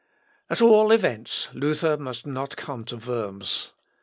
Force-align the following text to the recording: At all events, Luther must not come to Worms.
At 0.49 0.63
all 0.63 0.91
events, 0.91 1.49
Luther 1.53 1.95
must 1.95 2.25
not 2.25 2.57
come 2.57 2.85
to 2.85 2.97
Worms. 2.97 3.73